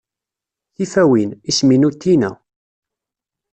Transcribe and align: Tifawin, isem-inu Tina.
Tifawin, 0.75 1.29
isem-inu 1.49 1.89
Tina. 2.01 2.31